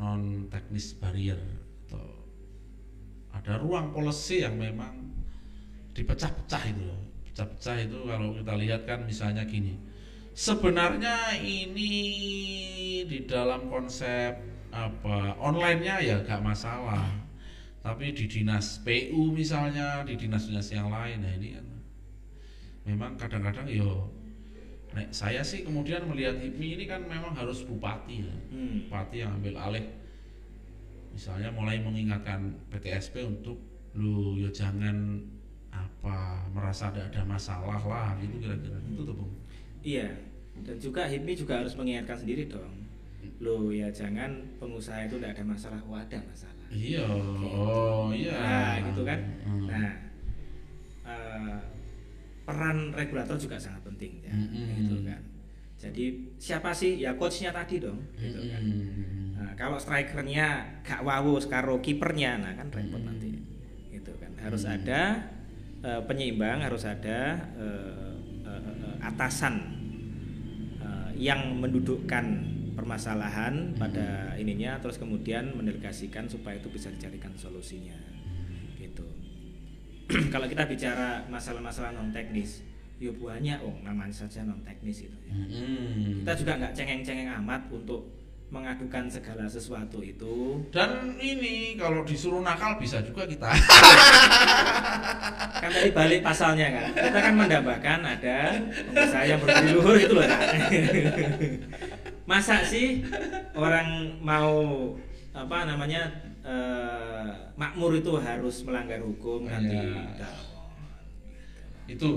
[0.00, 1.36] non teknis barrier
[1.84, 2.24] atau
[3.36, 5.12] ada ruang policy yang memang
[5.92, 6.88] dipecah-pecah itu.
[7.28, 9.89] Pecah-pecah itu kalau kita lihat kan misalnya gini
[10.34, 11.94] sebenarnya ini
[13.06, 14.38] di dalam konsep
[14.70, 17.06] apa onlinenya ya gak masalah.
[17.80, 21.66] Tapi di dinas PU misalnya di dinas-dinas yang lain nah ini kan
[22.84, 24.12] memang kadang-kadang yo
[24.92, 28.36] nek saya sih kemudian melihat HIPMI ini kan memang harus bupati ya.
[28.52, 28.84] Hmm.
[28.86, 29.86] bupati yang ambil alih.
[31.10, 33.58] Misalnya mulai mengingatkan PTSP untuk
[33.96, 35.18] lu ya jangan
[35.72, 38.76] apa merasa ada ada masalah lah gitu kira-kira.
[38.92, 39.39] Itu tuh bung
[39.80, 40.08] Iya,
[40.60, 42.68] dan juga HIPMI juga harus mengingatkan sendiri dong.
[43.40, 44.28] Loh ya jangan
[44.60, 46.56] pengusaha itu tidak ada masalah, oh ada masalah.
[46.70, 49.18] iya oh iya Nah, gitu kan.
[49.42, 49.66] Hmm.
[49.66, 49.90] Nah,
[51.04, 51.56] eh,
[52.44, 54.66] peran regulator juga sangat penting ya, Mm-mm.
[54.84, 55.20] gitu kan.
[55.80, 56.04] Jadi
[56.36, 58.60] siapa sih ya coachnya tadi dong, gitu kan.
[58.60, 59.34] Mm-mm.
[59.34, 63.06] Nah, kalau strikernya gak wawu karo kipernya, nah kan repot Mm.
[63.08, 63.30] nanti,
[63.90, 64.30] gitu kan.
[64.36, 64.72] Harus Mm.
[64.76, 65.00] ada
[65.80, 68.09] eh, penyeimbang, harus ada eh,
[69.00, 69.54] atasan
[70.80, 72.24] eh, yang mendudukkan
[72.76, 77.98] permasalahan pada ininya, terus kemudian mendelegasikan supaya itu bisa dicarikan solusinya,
[78.80, 79.04] gitu.
[80.32, 82.64] kalau kita bicara masalah-masalah non teknis,
[82.96, 85.18] ya banyak, oh namanya saja non teknis itu.
[85.28, 86.24] Ya Mm-mm.
[86.24, 88.19] kita juga nggak cengeng-cengeng amat untuk
[88.50, 93.46] mengadukan segala sesuatu itu dan ini kalau disuruh nakal bisa juga kita
[95.62, 98.38] kan tadi balik pasalnya kan kita kan mendambakan ada
[98.90, 100.40] pengusaha yang berdiri luhur itu loh Kak.
[102.30, 103.02] masa sih
[103.54, 104.92] orang mau
[105.30, 106.10] apa namanya
[106.42, 109.82] eh, makmur itu harus melanggar hukum kan Iya.
[110.16, 110.34] tidak
[111.86, 112.10] itu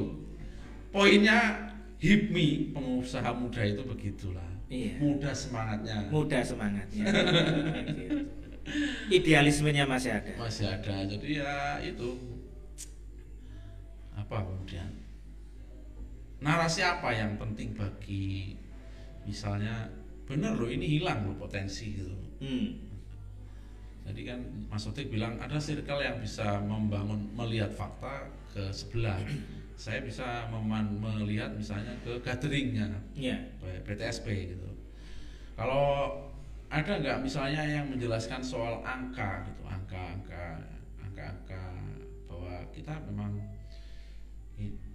[0.89, 1.69] poinnya
[2.03, 4.49] HIPMI pengusaha muda itu begitulah.
[4.67, 4.99] Iya.
[4.99, 5.97] muda semangatnya.
[6.11, 7.05] Muda semangatnya.
[7.07, 8.17] Gitu.
[9.23, 10.33] idealismenya masih ada.
[10.35, 10.95] Masih ada.
[11.07, 12.19] Jadi ya itu
[14.17, 14.91] apa kemudian?
[16.43, 18.59] Narasi apa yang penting bagi
[19.23, 19.87] misalnya
[20.27, 22.15] benar loh ini hilang loh potensi gitu.
[22.43, 22.75] Hmm.
[24.03, 29.15] jadi kan Mas Otik bilang ada circle yang bisa membangun melihat fakta ke sebelah
[29.75, 33.35] saya bisa meman- melihat misalnya ke gatheringnya ya
[33.83, 34.69] PTSP gitu.
[35.53, 36.17] Kalau
[36.67, 40.57] ada nggak misalnya yang menjelaskan soal angka gitu, angka-angka,
[40.99, 41.63] angka-angka
[42.25, 43.37] bahwa kita memang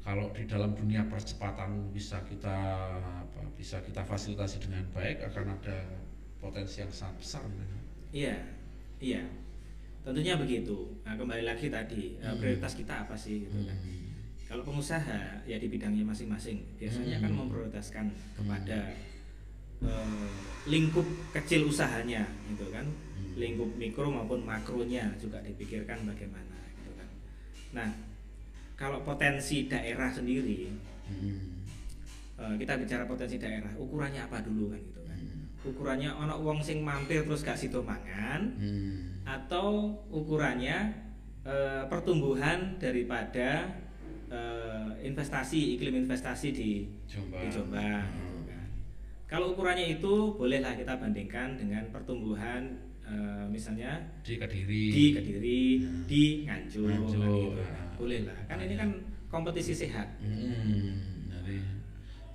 [0.01, 2.57] kalau di dalam dunia percepatan bisa kita
[2.97, 5.79] apa, bisa kita fasilitasi dengan baik akan ada
[6.39, 7.43] potensi yang sangat besar.
[7.45, 7.77] gitu.
[8.15, 8.37] Iya,
[8.99, 9.23] iya.
[10.01, 10.97] Tentunya begitu.
[11.05, 12.41] Nah, kembali lagi tadi eh, Hmm.
[12.41, 13.77] prioritas kita apa sih gitu kan.
[13.77, 14.08] Hmm.
[14.49, 17.41] Kalau pengusaha ya di bidangnya masing-masing biasanya kan Hmm.
[17.45, 18.81] memprioritaskan kepada
[19.79, 20.29] eh,
[20.67, 22.83] lingkup kecil usahanya gitu kan.
[22.83, 23.37] Hmm.
[23.37, 27.09] Lingkup mikro maupun makronya juga dipikirkan bagaimana gitu kan.
[27.71, 27.89] Nah,
[28.75, 30.73] kalau potensi daerah sendiri
[31.07, 31.63] Hmm.
[32.39, 35.15] eh, kita bicara potensi daerah, ukurannya apa dulu kan gitu kan.
[35.15, 35.47] Hmm.
[35.63, 39.23] Ukurannya ono wong sing mampir terus gak sido mangan Hmm.
[39.23, 41.05] atau ukurannya
[41.45, 43.73] eh, pertumbuhan daripada
[44.29, 46.71] eh, investasi iklim investasi di
[47.05, 47.41] Jombang.
[47.41, 48.05] di Jombang.
[48.05, 48.25] Hmm.
[48.25, 48.67] gitu kan.
[49.27, 54.85] Kalau ukurannya itu bolehlah kita bandingkan dengan pertumbuhan eh, misalnya Di Kediri.
[54.89, 55.63] di Kediri,
[56.05, 57.61] di Nganjuk, Nganjuk, kan gitu.
[57.61, 57.89] nah.
[57.97, 58.39] bolehlah.
[58.47, 58.91] Kan ini kan
[59.29, 60.09] kompetisi sehat.
[60.21, 61.57] Hmm, jadi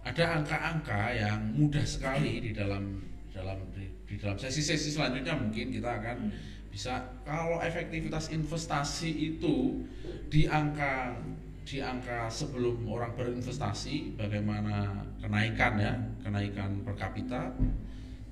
[0.04, 3.02] ada angka-angka yang mudah sekali di dalam
[3.32, 6.34] dalam di, di dalam sesi-sesi selanjutnya mungkin kita akan Hmm.
[6.70, 9.86] bisa kalau efektivitas investasi itu
[10.28, 11.18] di angka
[11.64, 17.56] di angka sebelum orang berinvestasi bagaimana kenaikan ya kenaikan per kapita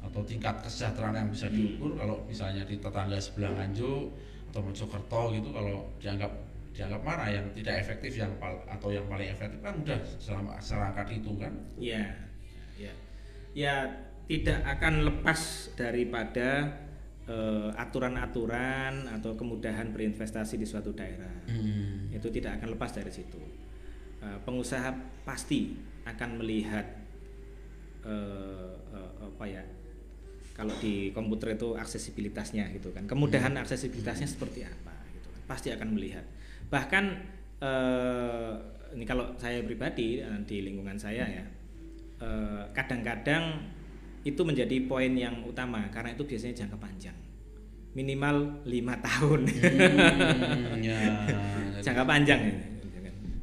[0.04, 1.96] atau tingkat kesejahteraan yang bisa diukur.
[1.96, 4.12] Kalau misalnya di tetangga sebelah Nganjuk
[4.52, 6.32] atau Mojokerto gitu kalau dianggap
[6.76, 8.32] dianggap mana yang tidak efektif yang
[8.68, 11.54] atau yang paling efektif kan udah selama secara angka itu kan?
[11.80, 12.04] Ya,
[12.76, 12.92] ya,
[13.56, 13.76] ya
[14.28, 16.72] tidak akan lepas daripada
[17.32, 21.48] eh, aturan-aturan atau kemudahan berinvestasi di suatu daerah.
[22.12, 23.40] Itu tidak akan lepas dari situ.
[24.22, 24.92] Eh, pengusaha
[25.24, 26.86] pasti akan melihat
[28.04, 29.64] eh, eh, apa ya?
[30.52, 35.42] Kalau di komputer itu aksesibilitasnya gitu kan, kemudahan aksesibilitasnya seperti apa gitu kan.
[35.48, 36.26] Pasti akan melihat.
[36.68, 37.04] Bahkan
[37.64, 38.54] eh,
[38.92, 41.46] ini kalau saya pribadi di lingkungan saya ya,
[42.20, 43.72] eh, kadang-kadang
[44.22, 47.18] itu menjadi poin yang utama karena itu biasanya jangka panjang
[47.92, 51.00] minimal lima tahun Hmm, ya,
[51.86, 52.56] jangka panjang ya.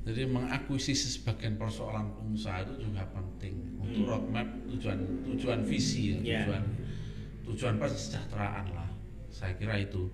[0.09, 4.09] Jadi mengakuisisi sebagian persoalan pengusaha itu juga penting untuk Hmm.
[4.09, 6.41] roadmap tujuan tujuan visi ya, Ya.
[6.49, 6.65] tujuan
[7.45, 8.89] tujuan kesejahteraan lah.
[9.29, 10.09] Saya kira itu.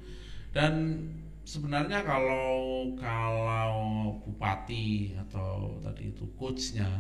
[0.51, 0.99] Dan
[1.43, 6.91] sebenarnya kalau kalau bupati atau tadi itu coachnya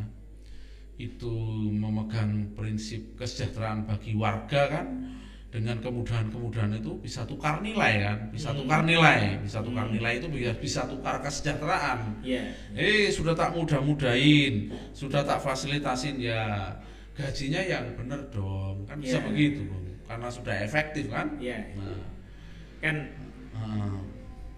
[0.94, 1.34] itu
[1.74, 4.86] memegang prinsip kesejahteraan bagi warga kan
[5.54, 8.66] dengan kemudahan-kemudahan itu bisa tukar nilai kan bisa Hmm.
[8.66, 9.94] tukar nilai bisa tukar Hmm.
[9.94, 12.42] nilai itu bisa bisa tukar kesejahteraan Iya.
[12.74, 16.74] Eh sudah tak mudah-mudahin, sudah tak fasilitasin ya
[17.14, 19.26] gajinya yang bener dong, kan bisa Iya.
[19.30, 19.86] begitu Bung.
[20.04, 21.38] karena sudah efektif kan?
[21.38, 21.70] Iya.
[21.78, 22.02] Nah,
[22.82, 22.96] kan
[23.54, 24.02] ah,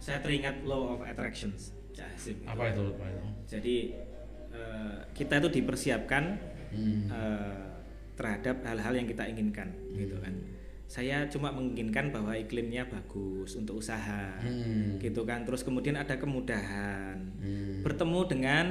[0.00, 1.76] saya teringat law of attractions
[2.44, 3.20] apa itu Pak itu?
[3.46, 3.76] jadi
[4.48, 6.24] eh, kita itu dipersiapkan
[6.72, 7.04] Hmm.
[7.06, 7.60] eh,
[8.16, 10.32] terhadap hal-hal yang kita inginkan gitu kan
[10.86, 14.96] saya cuma menginginkan bahwa iklimnya bagus untuk usaha Hmm.
[14.96, 17.82] gitu kan terus kemudian ada kemudahan Hmm.
[17.82, 18.66] bertemu dengan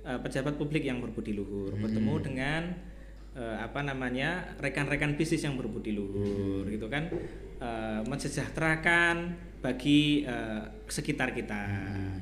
[0.00, 1.82] eh, pejabat publik yang berbudi luhur Hmm.
[1.82, 2.62] bertemu dengan
[3.30, 6.70] eh, apa namanya rekan-rekan bisnis yang berbudi luhur Hmm.
[6.70, 7.06] gitu kan
[7.60, 11.60] Eh, mensejahterakan bagi eh, sekitar kita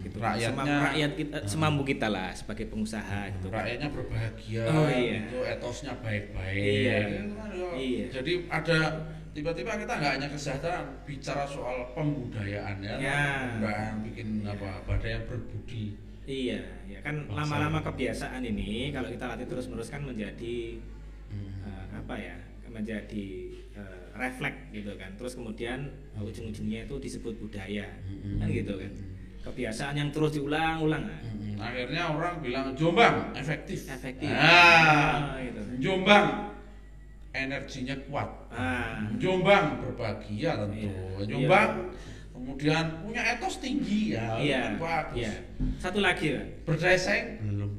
[0.03, 0.35] gitu kan.
[0.35, 0.35] Hmm.
[0.35, 1.47] Rakyatnya- Semampu rakyat kita Hmm.
[1.47, 5.23] semampu kita lah sebagai pengusaha gitu kan Rakyatnya berbahagia, Oh, iya.
[5.23, 6.59] itu etosnya baik-baik.
[6.59, 6.99] Iya.
[6.99, 7.71] Gitu kan, ya.
[7.73, 8.05] Iya.
[8.11, 8.79] Jadi ada
[9.31, 13.23] tiba-tiba kita nggak hanya kesejahteraan, bicara soal pembudayaan ya, Ya.
[13.49, 15.85] pembudayaan bikin apa, badai yang berbudi.
[16.25, 20.77] Iya, ya kan lama-lama kebiasaan ini kalau kita latih terus-menerus kan menjadi
[21.29, 21.65] Hmm.
[21.65, 22.37] eh, apa ya?
[22.69, 23.27] menjadi
[23.73, 25.09] eh, refleks gitu kan.
[25.17, 27.89] Terus kemudian eh, ujung-ujungnya itu disebut budaya.
[28.05, 28.39] Hmm.
[28.39, 28.93] Kan gitu kan.
[29.41, 31.09] Kebiasaan yang terus diulang-ulang.
[31.09, 31.21] nah.
[31.25, 33.89] Hmm, akhirnya orang bilang Jombang efektif.
[33.89, 34.29] Efektif.
[34.29, 35.61] Ah, Ah, gitu.
[35.81, 36.53] Jombang
[37.31, 38.29] energinya kuat.
[38.49, 40.89] Ah, Jombang berbahagia tentu.
[40.89, 41.27] Iya.
[41.27, 41.71] Jombang
[42.33, 44.39] kemudian punya etos tinggi ya.
[44.39, 44.79] iya.
[44.79, 45.19] bagus.
[45.19, 45.33] Iya.
[45.77, 46.39] Satu lagi.
[46.65, 47.71] Berdaya saing belum.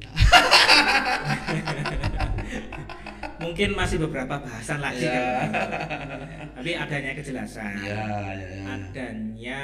[3.40, 5.16] mungkin masih beberapa bahasan lagi Iya.
[5.16, 5.48] kan.
[6.60, 7.72] Tapi adanya kejelasan.
[7.80, 8.64] Iya, iya, iya.
[8.68, 9.62] adanya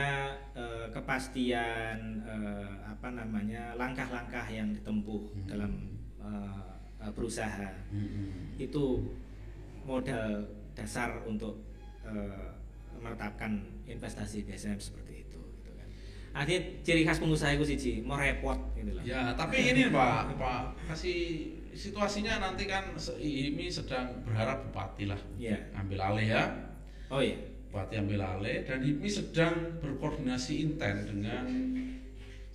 [0.56, 5.44] eh, kepastian eh, apa namanya langkah-langkah yang ditempuh Hmm.
[5.46, 5.72] dalam
[6.24, 8.56] eh, berusaha Mm-mm.
[8.58, 8.84] itu
[9.86, 10.42] modal
[10.74, 11.62] dasar untuk
[12.96, 15.86] menetapkan investasi biasanya seperti itu gitu kan.
[16.34, 19.02] Artinya ciri khas pengusaha itu siji mau repot gitu loh.
[19.04, 25.60] Ya, tapi ini Pak, Pak kasih situasinya nanti kan ini sedang berharap bupati lah Iya.
[25.76, 26.44] ambil alih ya.
[27.12, 27.36] Oh iya.
[27.68, 31.44] Bupati ambil alih dan IPMI sedang berkoordinasi intens dengan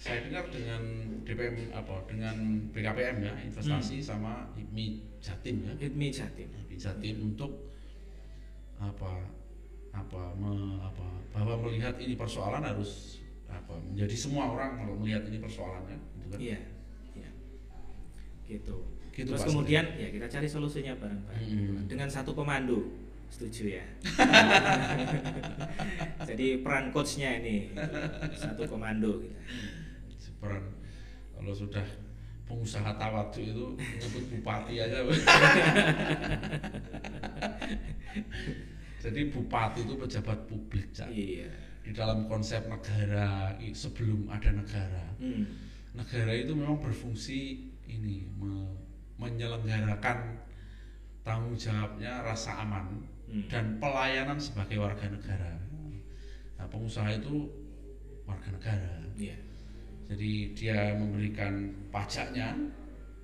[0.01, 0.81] saya dengar dengan
[1.21, 2.33] DPM apa dengan
[2.73, 6.49] BKPM ya investasi sama IPMI Jatim ya Hidmi Jatim.
[6.49, 7.69] IPMI Jatim untuk
[8.81, 9.29] apa
[9.93, 15.37] apa, me- apa bahwa melihat ini persoalan harus apa menjadi semua orang kalau melihat ini
[15.37, 16.39] persoalannya gitu kan.
[16.41, 16.59] Iya,
[17.13, 17.29] iya.
[18.49, 18.77] Gitu.
[19.11, 21.83] Gitu, Terus kemudian ya kita cari solusinya bareng-bareng Hmm.
[21.85, 22.79] dengan satu komando.
[23.29, 23.85] Setuju ya.
[26.27, 27.69] Jadi peran coachnya ini
[28.33, 29.35] satu komando gitu.
[30.41, 30.65] Peran
[31.31, 31.85] kalau sudah
[32.45, 34.99] pengusaha tawadu itu menyebut bupati aja.
[39.01, 41.09] Jadi bupati itu pejabat publik, Cak.
[41.09, 41.49] Iya.
[41.81, 45.05] Di dalam konsep negara sebelum ada negara.
[45.17, 45.45] Hmm.
[45.97, 48.77] Negara itu memang berfungsi ini me-
[49.17, 50.37] menyelenggarakan
[51.21, 53.47] tanggung jawabnya rasa aman Hmm.
[53.47, 55.55] dan pelayanan sebagai warga negara.
[56.59, 57.47] Nah, pengusaha itu
[58.27, 59.01] warga negara.
[59.17, 59.39] Iya.
[60.11, 62.51] Jadi dia memberikan pajaknya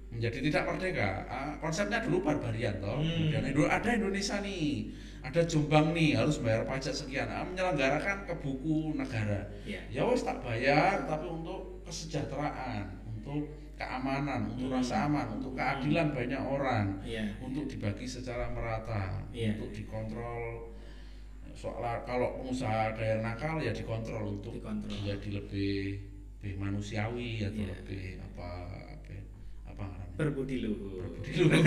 [0.07, 1.27] menjadi tidak merdeka.
[1.27, 2.95] Ah, konsepnya dulu barbarian toh.
[3.03, 3.27] Hmm.
[3.27, 4.87] Kemudian ada Indonesia nih,
[5.19, 7.27] ada Jombang nih harus bayar pajak sekian.
[7.27, 9.43] Ah, menyelenggarakan ke buku negara.
[9.67, 9.83] Iya.
[9.91, 14.79] Ya wes tak bayar tapi untuk kesejahteraan, untuk keamanan, untuk Hmm.
[14.79, 17.27] rasa aman, untuk keadilan banyak orang, Iya.
[17.43, 19.59] untuk dibagi secara merata, Iya.
[19.59, 20.71] untuk dikontrol
[21.51, 24.93] soal kalau pengusaha yang nakal ya dikontrol untuk Dikontrol.
[24.93, 25.97] jadi lebih
[26.47, 27.75] lebih manusiawi atau Iya.
[27.75, 28.47] lebih apa
[28.87, 29.15] apa
[29.67, 31.03] apa namanya Berbudi luhur.
[31.03, 31.59] berbudi luhur.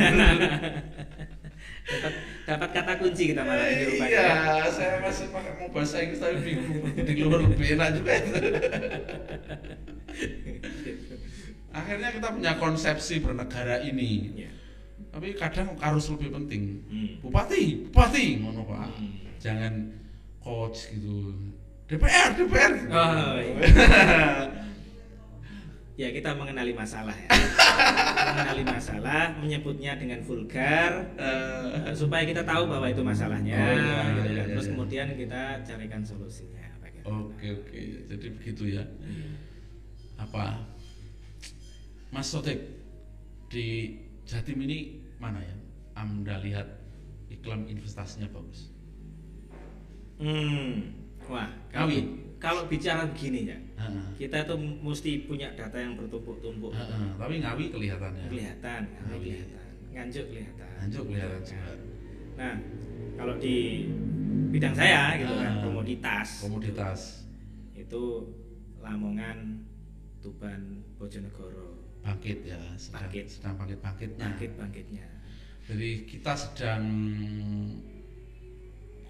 [1.85, 2.12] dapat
[2.47, 4.09] dapat kata kunci kita malah ini rupanya.
[4.09, 4.27] iya
[4.66, 8.33] saya masih pakai mau bahasa Inggris tapi bingung berbudi luhur lebih enak juga itu
[11.71, 14.51] akhirnya kita punya konsepsi bernegara ini Iya.
[15.11, 17.09] tapi kadang harus lebih penting Hmm.
[17.21, 19.12] bupati bupati ngono pak Hmm.
[19.37, 19.73] jangan
[20.40, 21.37] coach gitu
[21.87, 22.87] DPR DPR gitu.
[22.88, 23.55] Oh, iya.
[25.98, 27.29] Ya kita mengenali masalah ya.
[28.31, 33.57] mengenali masalah, menyebutnya dengan vulgar eh, supaya kita tahu bahwa itu masalahnya.
[33.59, 34.11] Oh, iya, gitu iya, kan.
[34.31, 34.72] iya, Terus iya.
[34.72, 36.59] kemudian kita carikan solusinya.
[37.00, 37.81] oke oke
[38.12, 39.33] jadi begitu ya Iya.
[40.20, 40.68] apa
[42.12, 42.61] Mas Sotek
[43.48, 43.96] di
[44.29, 45.57] Jatim ini mana ya
[45.96, 46.68] Anda lihat
[47.33, 48.68] iklan investasinya bagus
[50.20, 50.92] Hmm.
[51.24, 52.29] Wah, Ngawi.
[52.40, 54.05] Kalau bicara begini ya, Heeh.
[54.16, 56.72] kita tuh mesti punya data yang bertumpuk-tumpuk.
[56.72, 59.20] Heeh, tapi ngawi kelihatannya Kelihatan, Ngawi Ngawi.
[59.22, 60.70] kelihatan, nganjuk kelihatan.
[60.74, 61.61] Nganjuk kelihatan juga.
[61.61, 61.79] kan.
[62.35, 62.55] Nah,
[63.14, 63.57] kalau di
[64.48, 65.62] bidang saya gitu kan, Ah.
[65.62, 66.29] komoditas.
[66.40, 67.00] komoditas
[67.74, 68.03] itu
[68.81, 69.68] Lamongan,
[70.18, 73.26] Tuban, Bojonegoro, bangkit ya sedang Bangkit.
[73.29, 75.07] sedang bangkit bangkitnya bangkit bangkitnya.
[75.62, 76.85] jadi kita sedang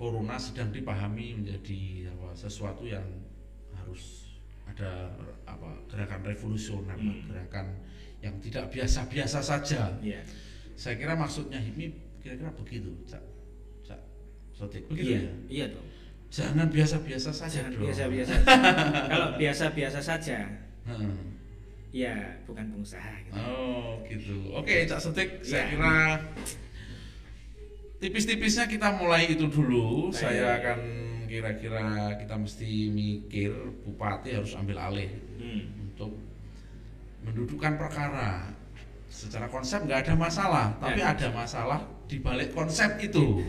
[0.00, 3.04] corona sedang dipahami menjadi apa sesuatu yang
[3.76, 4.32] harus
[4.64, 5.12] ada
[5.44, 7.28] apa gerakan revolusioner Hmm.
[7.28, 7.76] gerakan
[8.24, 10.24] yang tidak biasa-biasa saja Iya.
[10.72, 13.20] saya kira maksudnya HIPMI kira-kira begitu cak
[13.82, 14.00] cak
[14.50, 15.84] sotik begitu Iya, ya iya dong.
[16.32, 18.32] jangan biasa-biasa saja Jangan dong biasa-biasa.
[19.12, 20.38] Kalau biasa-biasa saja,
[20.86, 21.12] Heeh.
[21.90, 22.14] ya
[22.46, 23.34] bukan pengusaha gitu.
[23.36, 24.36] Oh gitu.
[24.54, 25.70] Oke, Cak Setik, saya Ya.
[25.74, 25.94] kira
[28.00, 30.08] tipis-tipisnya kita mulai itu dulu.
[30.10, 30.16] Baik.
[30.16, 30.78] Saya akan
[31.30, 31.84] kira-kira
[32.18, 33.52] kita mesti mikir
[33.86, 35.62] bupati harus ambil alih Hmm.
[35.86, 36.10] untuk
[37.22, 38.50] mendudukkan perkara.
[39.06, 41.10] Secara konsep nggak ada masalah, tapi Ya.
[41.12, 43.42] ada masalah di balik konsep itu.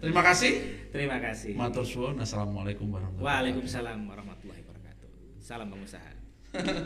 [0.00, 0.52] Terima kasih.
[0.88, 1.52] Terima kasih.
[1.52, 2.16] Matur suwun.
[2.16, 3.44] Assalamualaikum warahmatullahi wabarakatuh.
[3.60, 5.08] Waalaikumsalam warahmatullahi wabarakatuh.
[5.38, 6.10] Salam pengusaha.